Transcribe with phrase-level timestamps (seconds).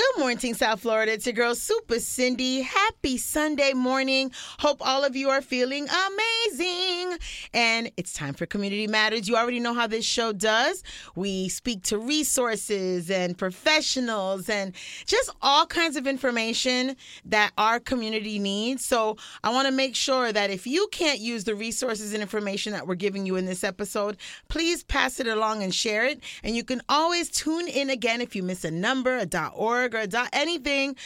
[0.00, 1.12] go Good morning, South Florida.
[1.12, 2.62] It's your girl, Super Cindy.
[2.62, 4.32] Happy Sunday morning.
[4.58, 7.16] Hope all of you are feeling amazing.
[7.54, 9.28] And it's time for Community Matters.
[9.28, 10.82] You already know how this show does.
[11.14, 14.74] We speak to resources and professionals and
[15.06, 18.84] just all kinds of information that our community needs.
[18.84, 22.72] So I want to make sure that if you can't use the resources and information
[22.72, 24.16] that we're giving you in this episode,
[24.48, 26.20] please pass it along and share it.
[26.42, 29.94] And you can always tune in again if you miss a number, a dot .org,
[29.94, 29.99] or
[30.32, 30.96] anything.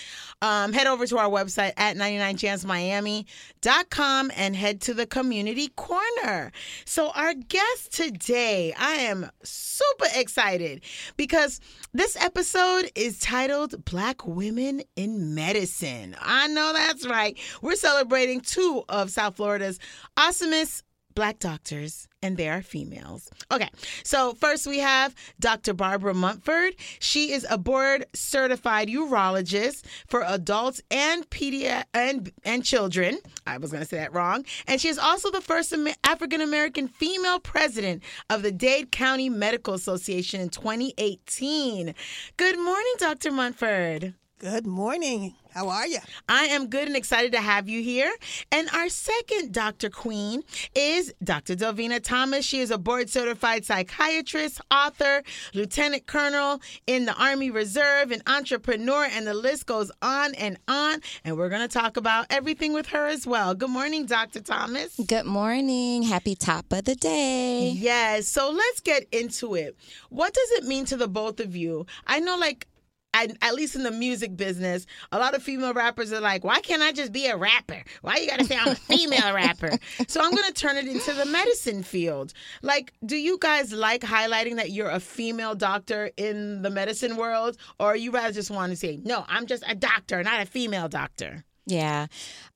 [0.43, 6.51] Um, head over to our website at 99chancemiami.com and head to the community corner.
[6.85, 10.83] So our guest today, I am super excited
[11.17, 11.61] because
[11.93, 16.17] this episode is titled Black Women in Medicine.
[16.21, 17.39] I know that's right.
[17.63, 19.79] We're celebrating two of South Florida's
[20.17, 20.83] awesomest
[21.15, 23.29] black doctors and they are females.
[23.53, 23.69] Okay,
[24.03, 25.75] so first we have Dr.
[25.75, 26.75] Barbara Montford.
[26.99, 33.19] She is a board certified urologist for adults and pedia and and children.
[33.47, 34.45] I was going to say that wrong.
[34.67, 39.75] And she is also the first African American female president of the Dade County Medical
[39.75, 41.95] Association in 2018.
[42.37, 43.31] Good morning, Dr.
[43.31, 44.15] Montford.
[44.45, 45.35] Good morning.
[45.55, 46.01] How are you?
[46.29, 48.13] I am good and excited to have you here.
[48.53, 49.89] And our second Dr.
[49.89, 50.43] Queen
[50.75, 51.57] is Dr.
[51.57, 52.45] Delvina Thomas.
[52.45, 55.23] She is a board certified psychiatrist, author,
[55.55, 61.01] lieutenant colonel in the Army Reserve, an entrepreneur, and the list goes on and on.
[61.25, 63.55] And we're going to talk about everything with her as well.
[63.55, 64.41] Good morning, Dr.
[64.41, 65.01] Thomas.
[65.07, 66.03] Good morning.
[66.03, 67.73] Happy top of the day.
[67.75, 68.29] Yes.
[68.29, 69.75] So let's get into it.
[70.11, 71.87] What does it mean to the both of you?
[72.07, 72.67] I know, like,
[73.15, 76.61] at, at, least in the music business, a lot of female rappers are like, why
[76.61, 77.83] can't I just be a rapper?
[78.03, 79.79] Why you gotta say I'm a female rapper?
[80.09, 82.35] So I'm gonna turn it into the medicine field.
[82.61, 87.57] Like, do you guys like highlighting that you're a female doctor in the medicine world,
[87.79, 90.89] or you rather just want to say, no, I'm just a doctor, not a female
[90.89, 91.45] doctor?
[91.67, 92.07] Yeah.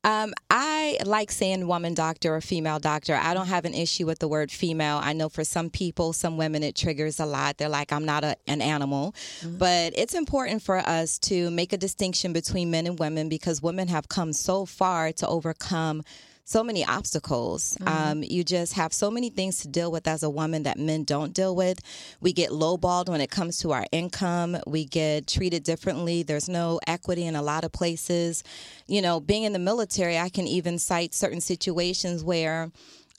[0.03, 3.15] Um, I like saying woman doctor or female doctor.
[3.15, 4.99] I don't have an issue with the word female.
[5.01, 7.57] I know for some people, some women, it triggers a lot.
[7.57, 9.15] They're like, I'm not a, an animal.
[9.41, 9.57] Mm-hmm.
[9.57, 13.87] But it's important for us to make a distinction between men and women because women
[13.87, 16.03] have come so far to overcome
[16.49, 17.77] so many obstacles.
[17.79, 17.87] Mm-hmm.
[17.87, 21.03] Um, you just have so many things to deal with as a woman that men
[21.03, 21.79] don't deal with.
[22.21, 24.57] We get lowballed when it comes to our income.
[24.65, 26.23] We get treated differently.
[26.23, 28.43] There's no equity in a lot of places.
[28.87, 32.71] You know, being in the military, I can even cite certain situations where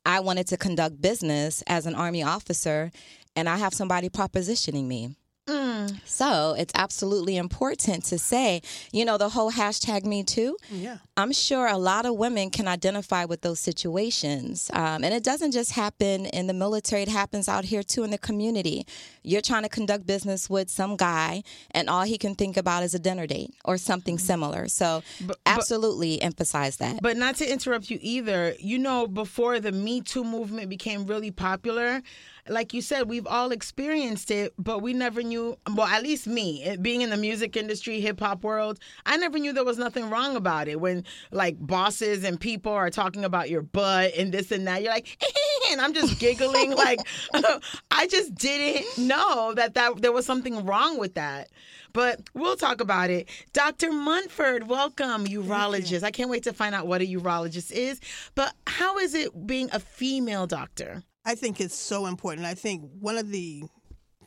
[0.04, 2.90] I wanted to conduct business as an Army officer
[3.36, 5.14] and I have somebody propositioning me.
[5.50, 6.00] Mm.
[6.04, 8.62] So it's absolutely important to say,
[8.92, 10.56] you know, the whole hashtag Me Too.
[10.70, 10.98] Yeah.
[11.16, 14.70] I'm sure a lot of women can identify with those situations.
[14.72, 18.10] Um, and it doesn't just happen in the military, it happens out here too in
[18.10, 18.86] the community.
[19.22, 22.94] You're trying to conduct business with some guy, and all he can think about is
[22.94, 24.32] a dinner date or something mm-hmm.
[24.32, 24.68] similar.
[24.68, 27.02] So but, absolutely but, emphasize that.
[27.02, 31.30] But not to interrupt you either, you know, before the Me Too movement became really
[31.30, 32.02] popular,
[32.48, 35.39] like you said, we've all experienced it, but we never knew.
[35.74, 39.38] Well, at least me, eh, being in the music industry, hip hop world, I never
[39.38, 40.80] knew there was nothing wrong about it.
[40.80, 44.92] When like bosses and people are talking about your butt and this and that, you're
[44.92, 45.16] like,
[45.70, 46.70] and I'm just giggling.
[46.76, 47.00] like,
[47.90, 51.48] I just didn't know that that there was something wrong with that.
[51.92, 53.28] But we'll talk about it.
[53.52, 53.90] Dr.
[53.90, 56.04] Montford, welcome, urologist.
[56.04, 58.00] I can't wait to find out what a urologist is.
[58.34, 61.02] But how is it being a female doctor?
[61.24, 62.46] I think it's so important.
[62.46, 63.64] I think one of the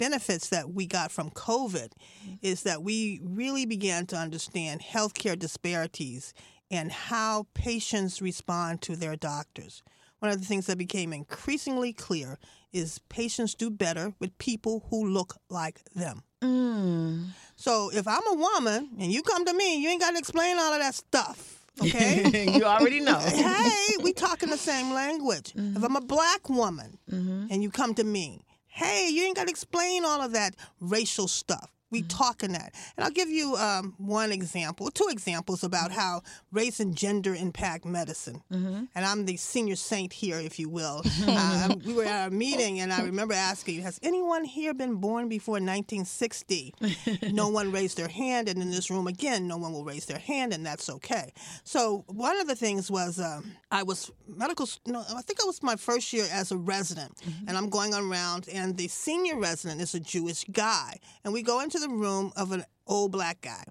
[0.03, 1.93] benefits that we got from COVID
[2.41, 6.33] is that we really began to understand healthcare disparities
[6.69, 9.81] and how patients respond to their doctors.
[10.19, 12.37] One of the things that became increasingly clear
[12.73, 16.23] is patients do better with people who look like them.
[16.41, 17.27] Mm.
[17.55, 20.57] So if I'm a woman and you come to me, you ain't got to explain
[20.57, 21.65] all of that stuff.
[21.81, 23.19] Okay, you already know.
[23.25, 25.53] hey, we talking the same language.
[25.53, 25.77] Mm-hmm.
[25.77, 27.47] If I'm a black woman mm-hmm.
[27.49, 28.41] and you come to me,
[28.73, 31.69] hey, you ain't got to explain all of that racial stuff.
[31.93, 32.07] We mm-hmm.
[32.07, 32.73] talking that.
[32.97, 36.00] And I'll give you um, one example, two examples about mm-hmm.
[36.00, 36.21] how
[36.51, 38.41] race and gender impact medicine.
[38.51, 38.85] Mm-hmm.
[38.95, 41.03] And I'm the senior saint here, if you will.
[41.27, 45.29] uh, we were at a meeting, and I remember asking, Has anyone here been born
[45.29, 46.73] before 1960?
[47.31, 48.50] no one raised their hand.
[48.50, 51.31] And in this room, again, no one will raise their hand, and that's okay.
[51.63, 55.62] So one of the things was um, I was medical, no, I think it was
[55.62, 57.47] my first year as a resident, mm-hmm.
[57.47, 60.97] and I'm going around, and the senior resident is a Jewish guy.
[61.23, 63.63] And we go into the room of an old black guy.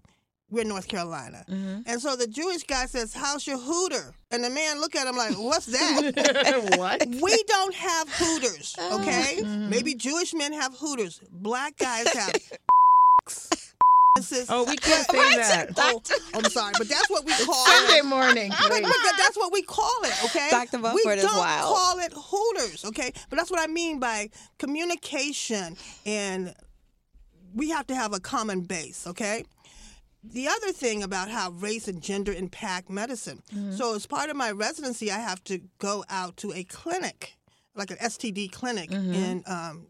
[0.51, 1.45] We're in North Carolina.
[1.49, 1.81] Mm-hmm.
[1.87, 4.15] And so the Jewish guy says, How's your hooter?
[4.31, 6.75] And the man look at him like, What's that?
[6.77, 7.07] what?
[7.07, 9.39] We don't have hooters, okay?
[9.41, 9.71] Mm-hmm.
[9.71, 11.21] Maybe Jewish men have hooters.
[11.31, 12.35] Black guys have
[14.31, 15.71] is- Oh, we can't say that.
[15.79, 16.03] Oh,
[16.35, 18.05] I'm sorry, but that's what we call Sunday it.
[18.05, 18.51] morning.
[18.51, 20.49] But, but that- that's what we call it, okay?
[20.51, 20.79] Dr.
[20.79, 21.75] we don't wild.
[21.75, 23.11] call it Hooters, okay?
[23.31, 24.29] But that's what I mean by
[24.59, 26.55] communication, and
[27.55, 29.45] we have to have a common base, okay?
[30.25, 33.43] The other thing about how race and gender impact medicine.
[33.53, 33.73] Mm-hmm.
[33.73, 37.37] So, as part of my residency, I have to go out to a clinic,
[37.75, 39.15] like an STD clinic mm-hmm.
[39.15, 39.87] in um,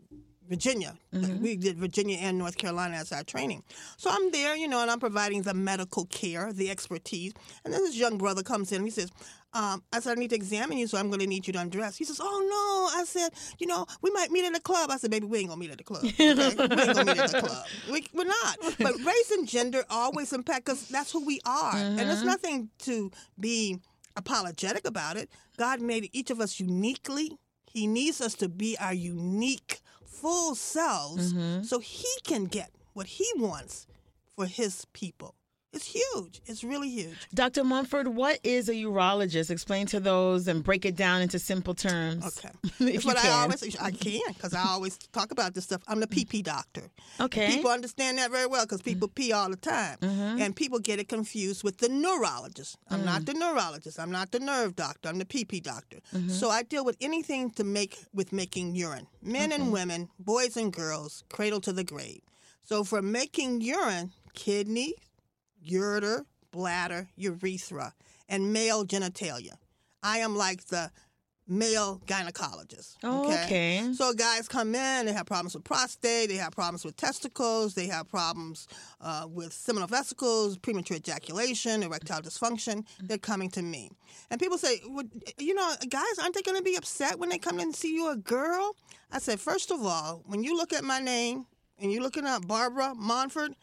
[0.48, 0.96] Virginia.
[1.14, 1.42] Mm-hmm.
[1.42, 3.62] We did Virginia and North Carolina as our training.
[3.96, 7.32] So I'm there, you know, and I'm providing the medical care, the expertise.
[7.64, 9.10] And then this young brother comes in and he says,
[9.54, 11.58] um, I said, I need to examine you, so I'm going to need you to
[11.60, 11.96] undress.
[11.96, 13.00] He says, Oh, no.
[13.00, 14.90] I said, You know, we might meet at a club.
[14.90, 16.04] I said, Baby, we ain't going to meet at the club.
[16.04, 16.14] Okay?
[16.18, 17.66] we ain't going to meet at the club.
[17.90, 18.58] We, we're not.
[18.78, 21.74] But race and gender always impact because that's who we are.
[21.76, 23.78] And there's nothing to be
[24.16, 25.28] apologetic about it.
[25.58, 27.38] God made each of us uniquely.
[27.70, 33.26] He needs us to be our unique, full selves so he can get what he
[33.36, 33.86] wants
[34.36, 35.34] for his people.
[35.74, 36.42] It's huge.
[36.44, 37.16] It's really huge.
[37.32, 37.64] Dr.
[37.64, 39.50] Montford, what is a urologist?
[39.50, 42.26] Explain to those and break it down into simple terms.
[42.26, 42.50] Okay.
[42.64, 43.32] if It's you what can.
[43.32, 45.80] I always I can because I always talk about this stuff.
[45.88, 46.82] I'm the PP doctor.
[47.20, 47.48] Okay.
[47.56, 50.42] People understand that very well because people pee all the time, Mm-hmm.
[50.42, 52.76] and people get it confused with the neurologist.
[52.90, 53.04] I'm Mm.
[53.06, 53.98] not the neurologist.
[53.98, 55.08] I'm not the nerve doctor.
[55.08, 55.98] I'm the PP doctor.
[56.14, 56.28] Mm-hmm.
[56.28, 60.70] So I deal with anything to make with making urine, men and women, boys and
[60.72, 62.20] girls, cradle to the grave.
[62.62, 64.94] So for making urine, kidney,
[65.68, 67.94] ureter, bladder, urethra,
[68.28, 69.54] and male genitalia.
[70.02, 70.90] I am like the
[71.48, 72.96] male gynecologist.
[73.02, 73.92] Oh, okay.
[73.94, 77.86] So guys come in, they have problems with prostate, they have problems with testicles, they
[77.88, 78.68] have problems
[79.00, 82.84] uh, with seminal vesicles, premature ejaculation, erectile dysfunction.
[83.00, 83.90] They're coming to me.
[84.30, 85.04] And people say, well,
[85.38, 87.92] you know, guys, aren't they going to be upset when they come in and see
[87.92, 88.76] you a girl?
[89.10, 91.46] I said, first of all, when you look at my name
[91.78, 93.54] and you're looking at Barbara Montford,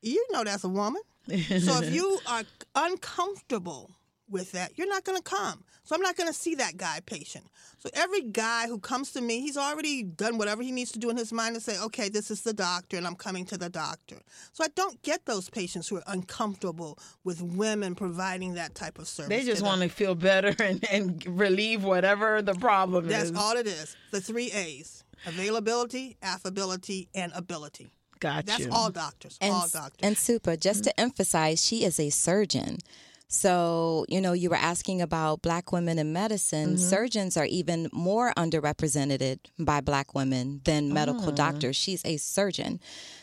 [0.00, 1.02] you know that's a woman.
[1.28, 2.42] So if you are
[2.74, 3.90] uncomfortable
[4.28, 5.64] with that, you're not going to come.
[5.84, 7.44] So I'm not going to see that guy patient.
[7.78, 11.10] So every guy who comes to me, he's already done whatever he needs to do
[11.10, 13.68] in his mind to say, okay, this is the doctor and I'm coming to the
[13.68, 14.16] doctor.
[14.52, 19.08] So I don't get those patients who are uncomfortable with women providing that type of
[19.08, 19.28] service.
[19.28, 23.32] They just want to feel better and, and relieve whatever the problem That's is.
[23.32, 23.96] That's all it is.
[24.12, 27.92] The three A's availability, affability, and ability.
[28.22, 28.68] Got That's you.
[28.70, 29.36] all doctors.
[29.40, 29.98] And, all doctors.
[30.00, 31.06] and super, just to mm-hmm.
[31.06, 32.78] emphasize, she is a surgeon.
[33.26, 36.74] So, you know, you were asking about black women in medicine.
[36.74, 36.88] Mm-hmm.
[36.88, 41.34] Surgeons are even more underrepresented by black women than medical mm.
[41.34, 41.74] doctors.
[41.74, 42.78] She's a surgeon.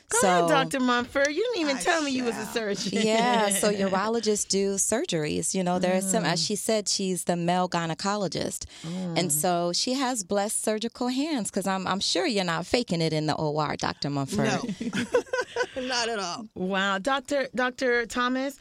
[0.10, 0.80] Go so, ahead, Dr.
[0.80, 1.28] Montford.
[1.28, 3.00] You didn't even I tell me you was a surgeon.
[3.02, 5.54] yeah, so urologists do surgeries.
[5.54, 6.48] You know, there's some, as mm.
[6.48, 8.66] she said, she's the male gynecologist.
[8.84, 9.32] And mm.
[9.32, 13.28] so she has blessed surgical hands because I'm, I'm sure you're not faking it in
[13.28, 14.10] the OR, Dr.
[14.10, 14.46] Montford.
[14.46, 14.64] no,
[15.88, 16.48] not at all.
[16.56, 18.58] Wow, Doctor Doctor Thomas,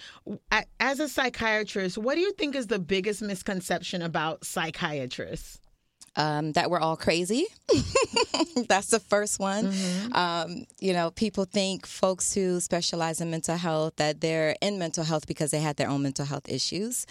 [0.81, 5.61] as a psychiatrist, what do you think is the biggest misconception about psychiatrists?
[6.19, 7.47] Um, that we're all crazy.
[8.69, 9.73] That's the first one.
[10.13, 15.05] Um, you know, people think folks who specialize in mental health that they're in mental
[15.05, 17.07] health because they had their own mental health issues.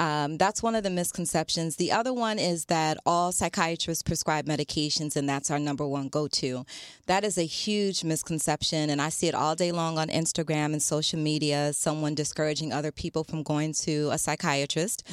[0.00, 1.76] Um, that's one of the misconceptions.
[1.76, 6.26] The other one is that all psychiatrists prescribe medications and that's our number one go
[6.26, 6.64] to.
[7.04, 10.82] That is a huge misconception, and I see it all day long on Instagram and
[10.82, 11.74] social media.
[11.74, 15.06] Someone discouraging other people from going to a psychiatrist,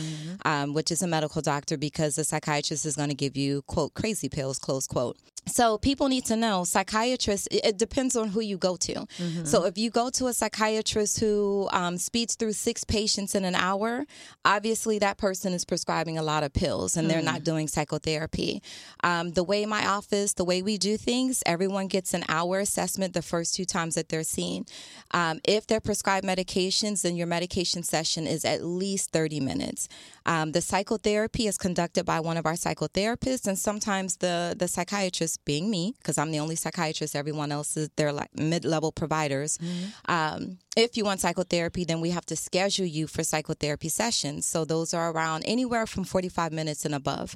[0.46, 3.94] um, which is a medical doctor, because the psychiatrist is going to give you, quote,
[3.94, 5.18] crazy pills, close quote.
[5.48, 7.48] So people need to know psychiatrists.
[7.52, 9.06] It, depends on who you go to.
[9.46, 13.54] So if you go to a psychiatrist who um, speeds through six patients in an
[13.56, 14.06] hour,
[14.44, 18.64] obviously that person is prescribing a lot of pills and they're not doing psychotherapy.
[19.04, 23.14] Um, the way my office, the way we do things, everyone gets an hour assessment
[23.14, 24.66] the first two times that they're seen.
[25.12, 29.88] Um, if they're prescribed medications, then your medication session is at least 30 minutes.
[30.26, 35.37] Um, the psychotherapy is conducted by one of our psychotherapists, and sometimes the the psychiatrist,
[35.46, 39.58] being me, because I'm the only psychiatrist, everyone else is they're like mid level providers.
[40.08, 44.46] Um, if you want psychotherapy, then we have to schedule you for psychotherapy sessions.
[44.46, 47.36] So those are around anywhere from 45 minutes and above.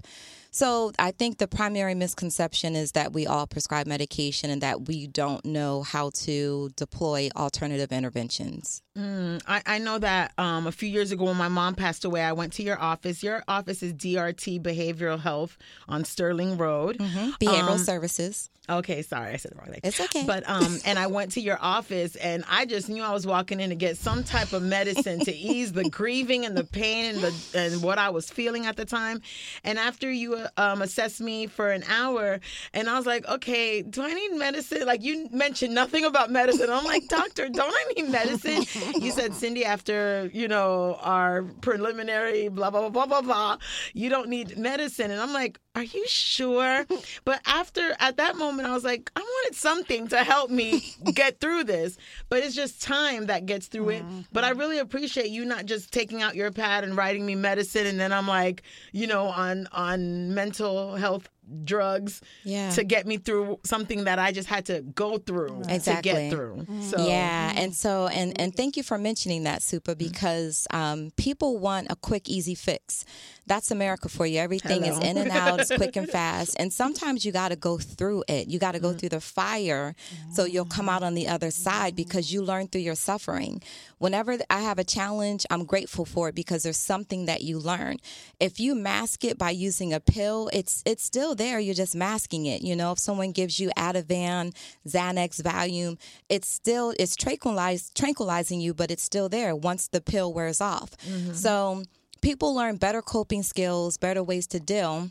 [0.54, 5.08] So I think the primary misconception is that we all prescribe medication and that we
[5.08, 8.82] don't know how to deploy alternative interventions.
[8.98, 12.22] Mm, I, I know that um, a few years ago when my mom passed away,
[12.22, 13.24] I went to your office.
[13.24, 15.58] Your office is DRT Behavioral Health
[15.88, 16.98] on Sterling Road.
[16.98, 18.50] Behavioral Um, services.
[18.70, 19.68] Okay, sorry, I said it wrong.
[19.72, 19.80] thing.
[19.84, 20.26] It's okay.
[20.26, 23.62] But um, and I went to your office, and I just knew I was walking
[23.62, 27.24] in to get some type of medicine to ease the grieving and the pain and
[27.24, 29.22] the and what I was feeling at the time.
[29.64, 32.40] And after you to um, assess me for an hour,
[32.74, 34.86] and I was like, okay, do I need medicine?
[34.86, 36.70] Like you mentioned nothing about medicine.
[36.70, 38.66] I'm like, doctor, don't I need medicine?
[39.02, 43.58] You said, Cindy, after you know our preliminary blah blah blah blah blah blah,
[43.94, 46.86] you don't need medicine, and I'm like, are you sure?
[47.24, 50.84] But after at that moment, I was like, I wanted something to help me
[51.14, 51.98] get through this,
[52.30, 54.04] but it's just time that gets through it.
[54.04, 54.22] Mm-hmm.
[54.32, 57.86] But I really appreciate you not just taking out your pad and writing me medicine,
[57.88, 61.30] and then I'm like, you know, on on mental health
[61.66, 62.70] drugs Yeah.
[62.72, 66.12] to get me through something that I just had to go through to Exactly.
[66.12, 66.56] get through.
[66.58, 66.82] Mm-hmm.
[66.84, 67.58] So Yeah, mm-hmm.
[67.58, 71.96] and so and and thank you for mentioning that, Supa, because um, people want a
[71.96, 73.06] quick, easy fix.
[73.48, 74.40] That's America for you.
[74.40, 77.78] Everything is in and out, it's quick and fast, and sometimes you got to go
[77.78, 78.48] through it.
[78.48, 79.00] You got to go mm.
[79.00, 79.96] through the fire,
[80.32, 80.92] so you'll come mm.
[80.92, 81.98] out on the other side mm.
[81.98, 83.62] because you learn through your suffering.
[83.98, 87.98] Whenever I have a challenge, I'm grateful for it because there's something that you learn.
[88.40, 91.60] If you mask it by using a pill, it's it's still there.
[91.60, 92.62] You're just masking it.
[92.62, 94.56] You know, if someone gives you Ativan,
[94.88, 100.34] Xanax, Valium, it's still it's tranquilize, tranquilizing you, but it's still there once the pill
[100.34, 100.98] wears off.
[100.98, 101.34] Mm-hmm.
[101.34, 101.84] So
[102.22, 105.10] people learn better coping skills, better ways to deal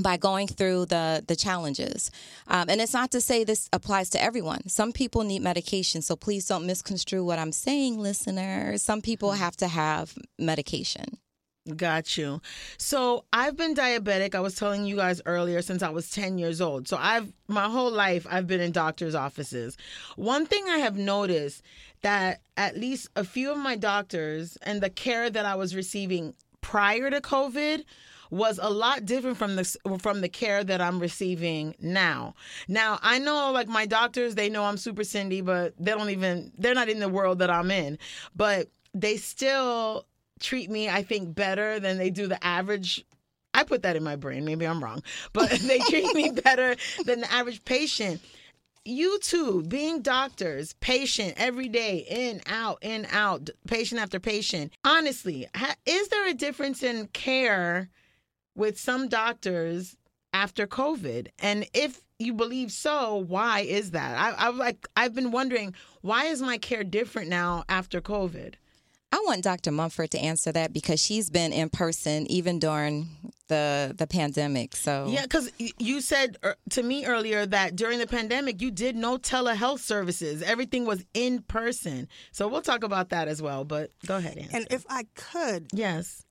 [0.00, 2.10] by going through the the challenges.
[2.48, 4.68] Um, and it's not to say this applies to everyone.
[4.68, 8.82] Some people need medication, so please don't misconstrue what I'm saying, listeners.
[8.82, 11.18] Some people have to have medication.
[11.76, 12.42] Got you.
[12.76, 14.34] So I've been diabetic.
[14.34, 16.88] I was telling you guys earlier since I was 10 years old.
[16.88, 19.78] So I've my whole life I've been in doctors' offices.
[20.16, 21.62] One thing I have noticed
[22.02, 26.34] that at least a few of my doctors and the care that I was receiving
[26.64, 27.84] prior to COVID
[28.30, 29.64] was a lot different from the
[30.00, 32.34] from the care that I'm receiving now.
[32.66, 36.52] Now I know like my doctors, they know I'm Super Cindy, but they don't even
[36.56, 37.98] they're not in the world that I'm in.
[38.34, 40.06] But they still
[40.40, 43.04] treat me, I think, better than they do the average.
[43.52, 44.46] I put that in my brain.
[44.46, 45.02] Maybe I'm wrong,
[45.34, 48.22] but they treat me better than the average patient.
[48.86, 54.74] You too, being doctors, patient every day, in, out, in, out, patient after patient.
[54.84, 57.88] Honestly, ha- is there a difference in care
[58.54, 59.96] with some doctors
[60.34, 61.28] after COVID?
[61.38, 64.18] And if you believe so, why is that?
[64.18, 68.54] I, I like I've been wondering why is my care different now after COVID?
[69.14, 69.70] I want Dr.
[69.70, 73.08] Montford to answer that because she's been in person even during
[73.46, 74.74] the the pandemic.
[74.74, 78.96] So Yeah, because you said er, to me earlier that during the pandemic you did
[78.96, 80.42] no telehealth services.
[80.42, 82.08] Everything was in person.
[82.32, 83.64] So we'll talk about that as well.
[83.64, 84.48] But go ahead, Ann.
[84.52, 86.24] And if I could, yes.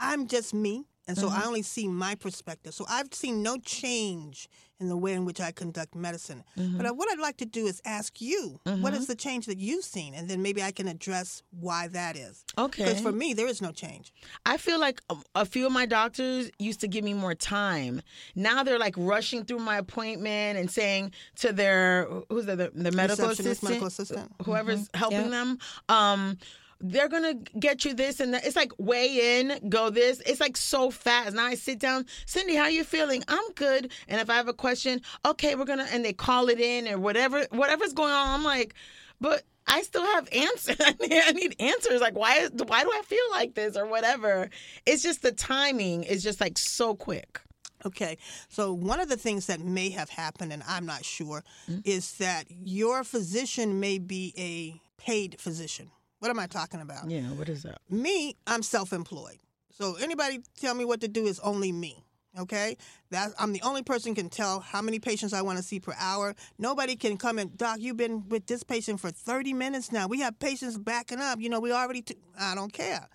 [0.00, 1.42] I'm just me, and so mm-hmm.
[1.42, 2.72] I only see my perspective.
[2.72, 4.48] So I've seen no change
[4.78, 6.44] in the way in which I conduct medicine.
[6.54, 6.96] But uh, mm-hmm.
[6.96, 9.04] what I'd like to do is ask you, what is mm-hmm.
[9.06, 12.44] the change that you've seen, and then maybe I can address why that is.
[12.56, 12.84] Okay.
[12.84, 14.12] Because for me, there is no change.
[14.46, 18.02] I feel like a, a few of my doctors used to give me more time.
[18.36, 22.92] Now they're like rushing through my appointment and saying to their who's the the, the
[22.92, 24.32] medical assistant, medical assistant.
[24.44, 25.30] whoever's helping Yep.
[25.30, 25.58] them.
[25.88, 26.38] Um,
[26.80, 28.46] they're gonna get you this and that.
[28.46, 30.20] It's like weigh in, go this.
[30.26, 31.34] It's like so fast.
[31.34, 33.22] Now I sit down, Cindy, how you feeling?
[33.28, 33.92] I'm good.
[34.08, 36.98] And if I have a question, okay, we're gonna and they call it in or
[36.98, 38.28] whatever, whatever's going on.
[38.28, 38.74] I'm like,
[39.20, 40.76] but I still have answers.
[40.80, 42.00] I need answers.
[42.00, 42.48] Like why?
[42.66, 44.48] Why do I feel like this or whatever?
[44.86, 47.40] It's just the timing is just like so quick.
[47.84, 48.18] Okay,
[48.50, 51.80] so one of the things that may have happened, and I'm not sure, mm-hmm.
[51.86, 55.90] is that your physician may be a paid physician.
[56.20, 57.10] What am I talking about?
[57.10, 57.22] Yeah.
[57.22, 57.78] What is that?
[57.90, 59.38] Me, I'm self-employed.
[59.72, 62.04] So anybody tell me what to do is only me.
[62.38, 62.76] Okay,
[63.10, 65.94] that I'm the only person can tell how many patients I want to see per
[65.98, 66.36] hour.
[66.58, 67.78] Nobody can come and doc.
[67.80, 70.06] You've been with this patient for 30 minutes now.
[70.06, 71.40] We have patients backing up.
[71.40, 72.02] You know, we already.
[72.02, 73.08] T- I don't care.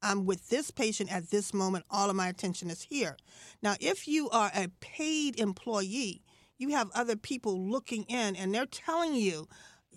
[0.00, 1.84] I'm with this patient at this moment.
[1.90, 3.18] All of my attention is here.
[3.62, 6.22] Now, if you are a paid employee,
[6.56, 9.46] you have other people looking in, and they're telling you,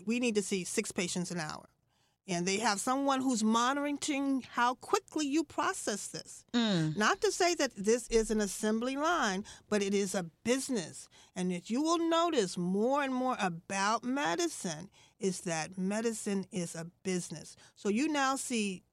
[0.05, 1.69] we need to see six patients an hour
[2.27, 6.45] and they have someone who's monitoring how quickly you process this.
[6.53, 6.95] Mm.
[6.95, 11.07] Not to say that this is an assembly line, but it is a business.
[11.35, 16.87] And if you will notice more and more about medicine is that medicine is a
[17.03, 17.55] business.
[17.75, 18.83] So you now see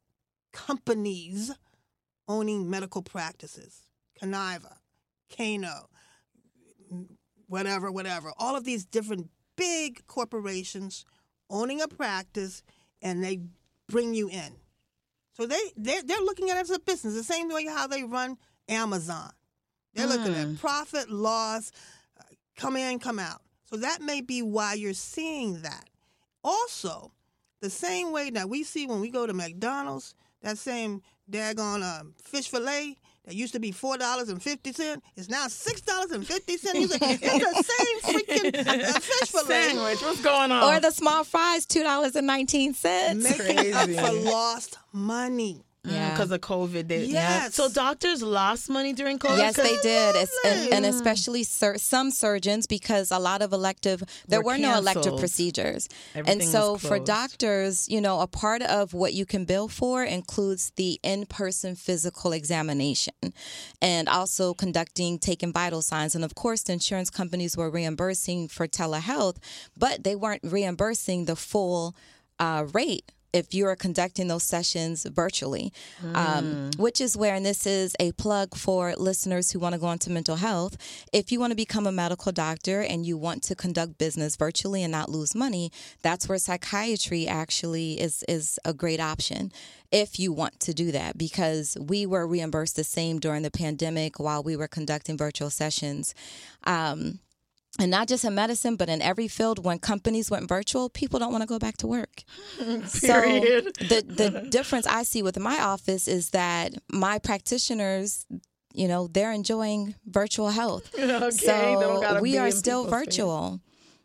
[0.52, 1.52] companies
[2.26, 3.82] owning medical practices,
[4.20, 4.76] Conviva,
[5.34, 5.88] Cano,
[7.46, 8.32] whatever, whatever.
[8.38, 11.04] All of these different big corporations
[11.50, 12.62] owning a practice
[13.02, 13.40] and they
[13.88, 14.52] bring you in.
[15.32, 18.02] So they they're, they're looking at it as a business, the same way how they
[18.02, 18.36] run
[18.68, 19.30] Amazon.
[19.94, 21.72] They're looking at profit, loss,
[22.56, 23.40] come in, come out.
[23.64, 25.88] So that may be why you're seeing that.
[26.44, 27.12] Also,
[27.60, 32.14] the same way that we see when we go to McDonald's, that same daggone um,
[32.22, 32.96] fish fillet
[33.28, 36.56] that used to be four dollars and fifty cent is now six dollars and fifty
[36.56, 36.78] cent.
[36.78, 39.44] It's the same freaking uh, fish fillet.
[39.44, 40.00] Sandwich.
[40.02, 40.74] What's going on?
[40.74, 43.38] Or the small fries, two dollars and nineteen cents.
[43.38, 45.62] Making up for lost money.
[45.84, 46.10] Yeah.
[46.10, 46.88] because of COVID.
[46.88, 47.54] They, Yes.
[47.54, 49.38] So doctors lost money during COVID.
[49.38, 54.02] Yes, 'Cause- they did, and, and especially sur- some surgeons because a lot of elective
[54.26, 58.26] there Were were, no elective procedures, Everything and so was for doctors, you know, a
[58.26, 63.14] part of what you can bill for includes the in-person physical examination,
[63.80, 68.66] and also conducting taking vital signs, and of course, the insurance companies were reimbursing for
[68.66, 69.36] telehealth,
[69.76, 71.94] but they weren't reimbursing the full
[72.40, 75.72] uh, rate if you are conducting those sessions virtually,
[76.14, 79.90] um, which is where, and this is a plug for listeners who want to go
[79.90, 80.76] into mental health.
[81.12, 84.82] If you want to become a medical doctor and you want to conduct business virtually
[84.82, 85.70] and not lose money,
[86.02, 89.52] that's where psychiatry actually is is a great option
[89.90, 94.18] if you want to do that because we were reimbursed the same during the pandemic
[94.18, 96.14] while we were conducting virtual sessions.
[96.64, 97.20] Um,
[97.78, 101.30] and not just in medicine, but in every field, when companies went virtual, people don't
[101.32, 102.22] want to go back to work.
[102.86, 103.74] So Period.
[103.76, 108.26] the the difference I see with my office is that my practitioners,
[108.74, 110.92] you know, they're enjoying virtual health.
[110.98, 113.52] Okay, so we are still virtual.
[113.52, 113.60] face.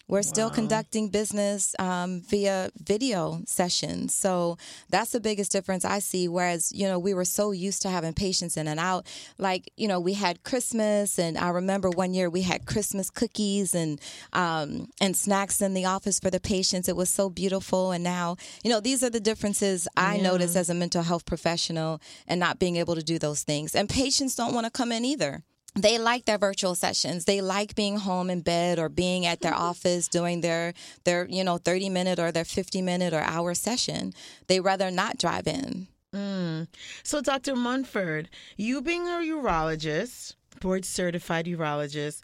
[0.07, 4.13] We're still conducting business um, via video sessions.
[4.13, 4.57] So
[4.89, 6.27] that's the biggest difference I see.
[6.27, 9.07] Whereas, you know, we were so used to having patients in and out.
[9.37, 13.73] Like, you know, we had Christmas, and I remember one year we had Christmas cookies
[13.73, 13.99] and
[14.33, 16.89] um, and snacks in the office for the patients.
[16.89, 17.91] It was so beautiful.
[17.91, 22.01] And now, you know, these are the differences I notice as a mental health professional
[22.27, 23.73] and not being able to do those things.
[23.73, 25.43] And patients don't want to come in either
[25.75, 27.25] they like their virtual sessions.
[27.25, 29.61] They like being home in bed or being at their mm-hmm.
[29.61, 34.13] office doing their their you know 30 minute or their 50 minute or hour session.
[34.47, 35.87] They rather not drive in.
[36.13, 36.67] Mm.
[37.01, 37.55] So, Dr.
[37.55, 42.21] Montford, you being a urologist, board certified urologist,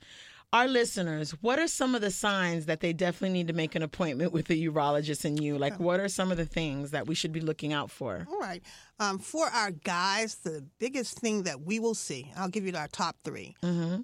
[0.51, 3.83] our listeners, what are some of the signs that they definitely need to make an
[3.83, 5.57] appointment with a urologist and you?
[5.57, 8.25] Like, what are some of the things that we should be looking out for?
[8.29, 8.63] All right.
[8.99, 12.87] Um, for our guys, the biggest thing that we will see, I'll give you our
[12.87, 13.55] top 3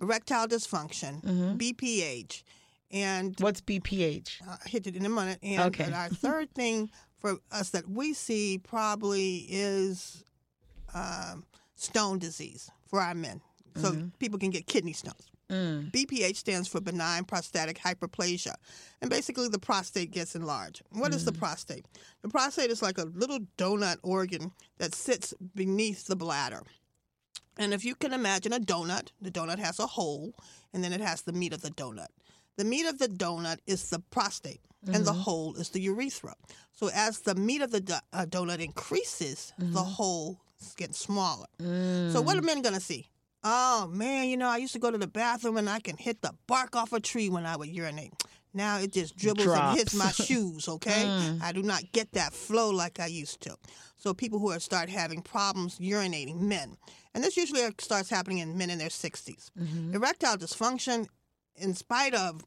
[0.02, 1.24] erectile dysfunction,
[1.58, 2.44] BPH,
[2.92, 4.42] and What's BPH?
[4.48, 5.40] I'll hit it in a minute.
[5.42, 5.92] And Okay.
[5.92, 10.24] our third thing for us that we see probably is
[10.94, 11.44] um,
[11.76, 13.42] stone disease for our men.
[13.78, 15.28] So people can get kidney stones.
[15.50, 15.92] Mm.
[15.92, 18.56] BPH stands for benign prostatic hyperplasia.
[19.02, 20.82] And basically, the prostate gets enlarged.
[20.92, 21.40] What is the mm.
[21.40, 21.86] prostate?
[22.22, 26.64] The prostate is like a little donut organ that sits beneath the bladder.
[27.58, 30.34] And if you can imagine a donut, the donut has a hole,
[30.74, 32.08] and then it has the meat of the donut.
[32.58, 35.22] The meat of the donut is the prostate, and the mm-hmm.
[35.22, 36.36] hole is the urethra.
[36.72, 39.78] So as the meat of the do- uh, donut increases, the mm-hmm.
[39.78, 40.42] hole
[40.78, 41.48] gets smaller.
[41.60, 42.46] So what are mm.
[42.46, 43.10] men gonna see?
[43.48, 46.24] Oh man, you know I used to go to the bathroom and I can hit
[46.24, 48.12] the bark off a tree when I would urinate.
[48.56, 50.68] Now it just dribbles and hits my shoes.
[50.68, 51.42] Okay, mm.
[51.44, 53.56] I do not get that flow like I used to.
[53.98, 56.76] So people who are start having problems urinating, men,
[57.14, 59.52] and this usually starts happening in men in their 60s.
[59.60, 59.94] Mm-hmm.
[59.94, 61.08] Erectile dysfunction,
[61.56, 62.44] in spite of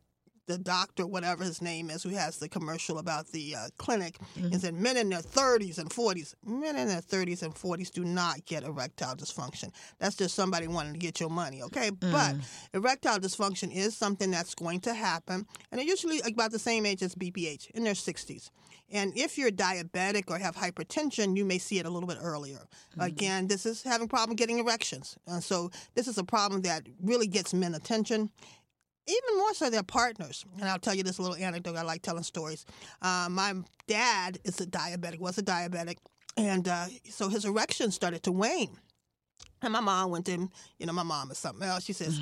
[0.48, 4.52] the doctor, whatever his name is, who has the commercial about the uh, clinic, mm-hmm.
[4.52, 8.04] is that men in their 30s and 40s, men in their 30s and 40s do
[8.04, 9.70] not get erectile dysfunction.
[9.98, 11.90] That's just somebody wanting to get your money, okay?
[11.90, 12.42] But mm.
[12.72, 17.02] erectile dysfunction is something that's going to happen, and it's usually about the same age
[17.02, 18.50] as BPH, in their 60s.
[18.90, 22.66] And if you're diabetic or have hypertension, you may see it a little bit earlier.
[22.96, 23.06] Mm.
[23.06, 25.18] Again, this is having problem getting erections.
[25.26, 28.30] And so this is a problem that really gets men attention
[29.08, 30.44] even more so their partners.
[30.60, 31.76] And I'll tell you this little anecdote.
[31.76, 32.66] I like telling stories.
[33.00, 33.54] Uh, my
[33.86, 35.96] dad is a diabetic, was a diabetic,
[36.36, 38.76] and uh, so his erection started to wane.
[39.62, 41.84] And my mom went to him, you know, my mom is something else.
[41.84, 42.20] She says,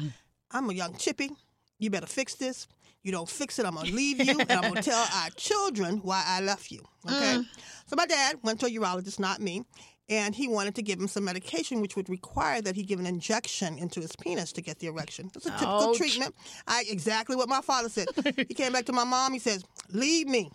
[0.50, 1.30] I'm a young chippy.
[1.78, 2.66] You better fix this.
[3.02, 6.24] You don't fix it, I'm gonna leave you, and I'm gonna tell our children why
[6.26, 6.80] I left you.
[7.08, 7.38] Okay.
[7.86, 9.62] So my dad went to a urologist, not me,
[10.08, 13.06] and he wanted to give him some medication, which would require that he give an
[13.06, 15.30] injection into his penis to get the erection.
[15.34, 15.96] It's a typical Ouch.
[15.96, 16.34] treatment.
[16.66, 18.06] I exactly what my father said.
[18.36, 19.32] he came back to my mom.
[19.32, 20.50] He says, "Leave me.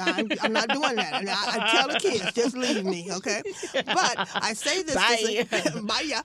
[0.00, 3.42] I'm, I'm not doing that." And I, I tell the kids, "Just leave me, okay?"
[3.72, 4.94] But I say this.
[5.82, 6.02] Bye.
[6.04, 6.22] yeah.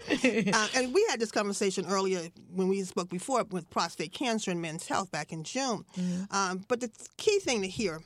[0.54, 2.22] Uh, and we had this conversation earlier
[2.54, 5.86] when we spoke before with prostate cancer and men's health back in June.
[6.32, 8.02] Um, but the key thing to hear,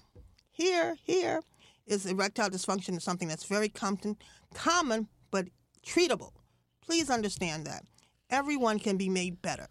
[0.51, 1.41] here, here,
[1.87, 4.17] is erectile dysfunction is something that's very common,
[4.55, 5.47] common but
[5.85, 6.31] treatable.
[6.81, 7.83] Please understand that
[8.29, 9.67] everyone can be made better.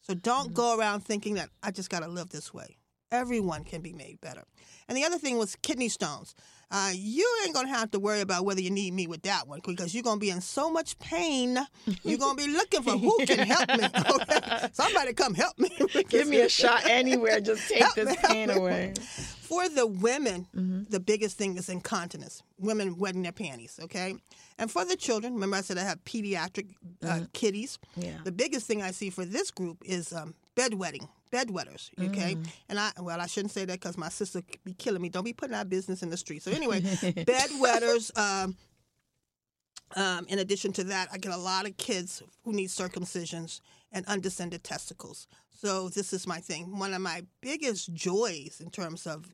[0.00, 0.54] So don't mm-hmm.
[0.54, 2.76] go around thinking that I just got to live this way.
[3.12, 4.42] Everyone can be made better.
[4.88, 6.34] And the other thing was kidney stones.
[6.70, 9.60] Uh, you ain't gonna have to worry about whether you need me with that one
[9.64, 11.56] because you're gonna be in so much pain.
[12.02, 13.88] You're gonna be looking for who can help me.
[14.16, 14.68] Okay?
[14.72, 15.70] Somebody come help me.
[16.08, 17.40] Give me a shot anywhere.
[17.40, 18.94] Just take Help this me, pain away.
[18.98, 20.90] For the women, Mm-hmm.
[20.90, 22.42] the biggest thing is incontinence.
[22.58, 24.16] Women wetting their panties, okay?
[24.58, 26.70] And for the children, remember I said I have pediatric
[27.06, 27.78] uh, kiddies.
[27.96, 28.02] Mm-hmm.
[28.08, 28.18] Yeah.
[28.24, 32.34] The biggest thing I see for this group is um, bedwetting, bedwetters, okay?
[32.34, 32.46] Mm.
[32.68, 35.08] And I, well, I shouldn't say that because my sister be killing me.
[35.08, 36.42] Don't be putting our business in the street.
[36.42, 38.16] So anyway, bedwetters.
[38.18, 38.56] Um,
[39.94, 43.60] um, in addition to that, I get a lot of kids who need circumcisions
[43.92, 45.28] and undescended testicles.
[45.50, 46.78] So this is my thing.
[46.78, 49.26] One of my biggest joys in terms of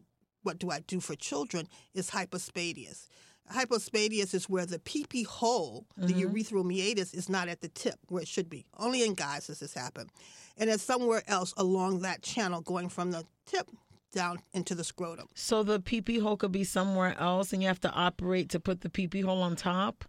[0.43, 3.07] what do I do for children is hypospadias.
[3.51, 8.23] Hypospadias is where the pee hole, the urethral meatus, is not at the tip where
[8.23, 8.67] it should be.
[8.79, 10.09] Only in guys does this happen.
[10.57, 13.69] And it's somewhere else along that channel going from the tip
[14.13, 15.27] down into the scrotum.
[15.35, 18.83] So the pee hole could be somewhere else, and you have to operate to put
[18.83, 20.05] the pee hole on top.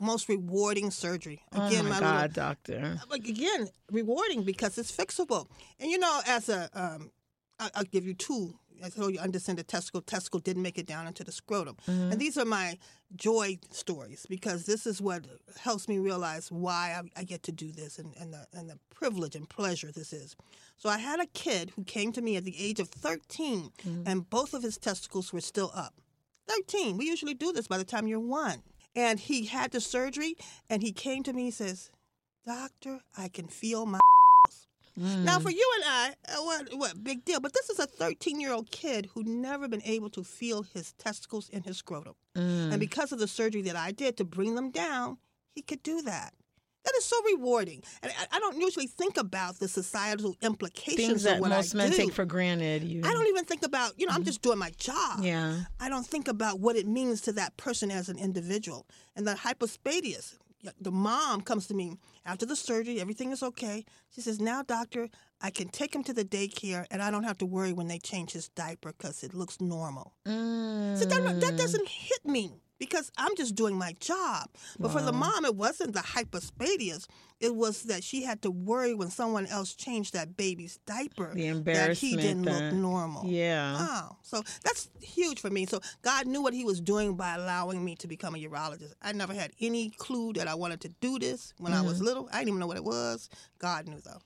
[0.00, 1.42] Most rewarding surgery.
[1.52, 3.00] oh my, little- God, doctor.
[3.10, 5.48] like again rewarding because it's fixable
[5.80, 7.10] and you know as a um
[7.58, 11.06] I- i'll give you two i told you undescended testicle testicle didn't make it down
[11.06, 11.76] into the scrotum.
[11.86, 12.18] And mm-hmm.
[12.18, 12.78] these are my
[13.16, 15.26] joy stories because this is what
[15.60, 18.78] helps me realize why i, I get to do this and, and, the, and the
[18.90, 20.36] privilege and pleasure this is.
[20.76, 24.02] So i had a kid who came to me at the age of 13 mm-hmm.
[24.06, 25.94] and both of his testicles were still up.
[26.48, 28.62] 13 we usually do this by the time you're one.
[28.96, 30.36] And he had the surgery
[30.68, 31.90] and he came to me and says
[32.46, 34.00] doctor i can feel my
[34.98, 38.40] now for you and i uh, what, what big deal but this is a 13
[38.40, 42.70] year old kid who'd never been able to feel his testicles in his scrotum Mm.
[42.72, 45.18] and because of the surgery that i did to bring them down
[45.54, 46.32] he could do that
[46.84, 51.32] that is so rewarding and i, don't usually think about the societal implications Things of
[51.32, 51.96] that what most I men do.
[51.96, 52.82] take for granted.
[52.84, 55.20] You, I don't even think about, you know, I'm just doing my job.
[55.20, 55.64] Yeah.
[55.80, 58.86] I don't think about what it means to that person as an individual.
[59.16, 60.38] And the hypospadias,
[60.80, 63.84] the mom comes to me after the surgery, everything is okay.
[64.14, 65.08] She says, Now, doctor,
[65.40, 67.98] I can take him to the daycare and I don't have to worry when they
[67.98, 70.14] change his diaper because it looks normal.
[70.26, 70.98] Mm.
[70.98, 74.48] So that, that doesn't hit me because I'm just doing my job.
[74.78, 77.06] But for the mom, it wasn't the hypospadias.
[77.40, 81.46] It was that she had to worry when someone else changed that baby's diaper The
[81.46, 83.24] embarrassment that he didn't that- look normal.
[83.26, 83.76] Yeah.
[83.78, 85.64] Oh, so that's huge for me.
[85.66, 88.94] So God knew what He was doing by allowing me to become a urologist.
[89.02, 91.86] I never had any clue that I wanted to do this when I Mm-hmm.
[91.86, 92.28] was little.
[92.32, 93.28] I didn't even know what it was.
[93.60, 94.18] God knew though.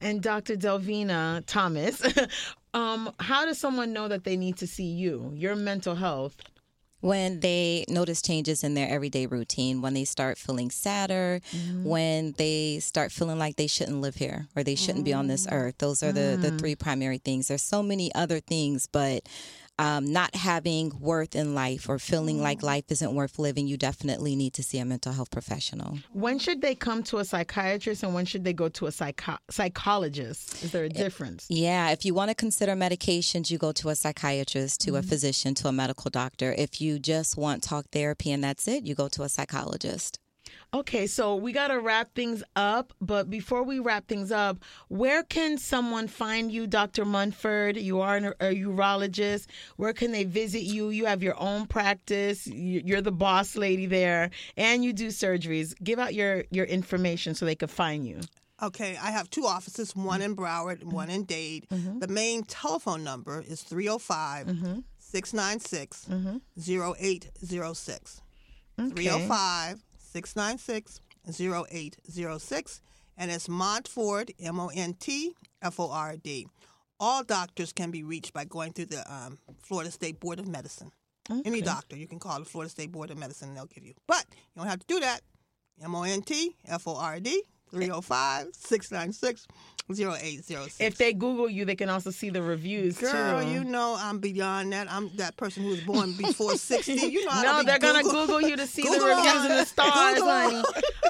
[0.00, 0.56] And Dr.
[0.56, 2.02] Delvina Thomas,
[2.74, 5.32] um, how does someone know that they need to see you?
[5.36, 6.36] Your mental health.
[7.00, 11.84] When they notice changes in their everyday routine, when they start feeling sadder, mm-hmm.
[11.84, 15.46] when they start feeling like they shouldn't live here or they shouldn't be on this
[15.46, 15.52] mm.
[15.52, 15.78] earth.
[15.78, 16.58] Those are the, the mm.
[16.58, 17.48] three primary things.
[17.48, 19.28] There's so many other things, but
[19.78, 22.64] um, not having worth in life or feeling like mm.
[22.64, 25.98] life isn't worth living, you definitely need to see a mental health professional.
[26.12, 29.38] When should they come to a psychiatrist and when should they go to a psycho-
[29.50, 30.64] psychologist?
[30.64, 31.46] Is there a eh, difference?
[31.48, 35.08] Yeah, if you want to consider medications, you go to a psychiatrist, to a mm.
[35.08, 36.54] physician, to a medical doctor.
[36.56, 40.18] If you just want talk therapy and that's it, you go to a psychologist.
[40.74, 42.92] Okay, so we got to wrap things up.
[43.00, 47.04] But before we wrap things up, where can someone find you, Dr.
[47.04, 47.76] Montford?
[47.76, 49.46] You are an- a urologist.
[49.76, 50.90] Where can they visit you?
[50.90, 52.46] You have your own practice.
[52.46, 55.74] You- You're the boss lady there, and you do surgeries.
[55.82, 58.20] Give out your your information so they can find you.
[58.62, 61.66] Okay, I have two offices, one in Broward and one in Dade.
[61.68, 61.98] Mm-hmm.
[61.98, 64.78] The main telephone number is 305 mm-hmm.
[64.98, 66.08] 696
[66.58, 68.22] 0806.
[68.78, 69.82] 305
[70.12, 72.80] 696 0806.
[73.18, 76.46] And it's Montford, M O N T F O R D.
[77.00, 80.90] All doctors can be reached by going through the um, Florida State Board of Medicine.
[81.44, 83.94] Any doctor, you can call the Florida State Board of Medicine and they'll give you.
[84.06, 85.20] But you don't have to do that.
[85.82, 89.46] M O N T F O R D 305 696
[89.90, 90.80] 0806.
[90.80, 93.48] If they Google you, they can also see the reviews Girl, too.
[93.50, 94.90] you know I'm beyond that.
[94.90, 96.92] I'm that person who was born before 60.
[96.94, 98.26] You know how no, to be they're gonna Google.
[98.26, 99.42] Google you to see the reviews all.
[99.46, 100.62] and the stars, Google honey.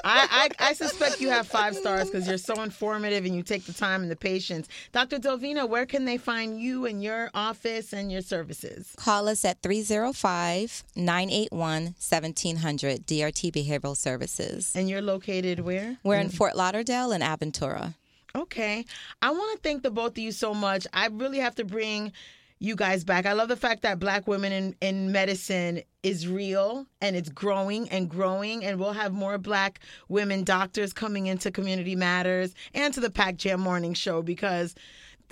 [0.03, 3.65] I, I I suspect you have five stars because you're so informative and you take
[3.65, 4.67] the time and the patience.
[4.91, 5.17] Dr.
[5.19, 8.93] Delvina, where can they find you and your office and your services?
[8.97, 14.71] Call us at 305 981 1700 DRT Behavioral Services.
[14.75, 15.97] And you're located where?
[16.03, 17.95] We're in Fort Lauderdale and Aventura.
[18.37, 18.85] Okay.
[19.21, 20.85] I want to thank the both of you so much.
[20.93, 22.11] I really have to bring
[22.59, 23.25] you guys back.
[23.25, 27.89] I love the fact that black women in, in medicine is real and it's growing
[27.89, 28.63] and growing.
[28.63, 33.37] And we'll have more black women doctors coming into Community Matters and to the Pack
[33.37, 34.75] Jam Morning Show because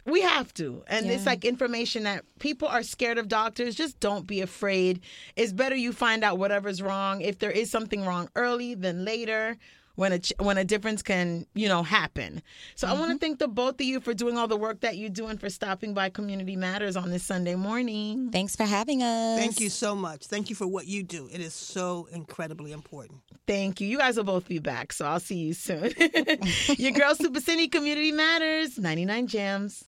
[0.05, 0.83] we have to.
[0.87, 3.73] And it's like information that people are scared of doctors.
[3.73, 5.01] Just don't be afraid.
[5.35, 7.21] It's better you find out whatever's wrong.
[7.21, 9.57] If there is something wrong early than later.
[9.95, 12.41] When a ch- when a difference can you know happen,
[12.75, 13.17] so I want to mm-hmm.
[13.17, 15.49] thank the both of you for doing all the work that you do and for
[15.49, 18.29] stopping by Community Matters on this Sunday morning.
[18.31, 19.39] Thanks for having us.
[19.39, 20.25] Thank you so much.
[20.25, 21.27] Thank you for what you do.
[21.31, 23.21] It is so incredibly important.
[23.47, 23.87] Thank you.
[23.87, 25.91] You guys will both be back, so I'll see you soon.
[26.77, 29.83] Your girl Super Cindy Community Matters, 99 Jams.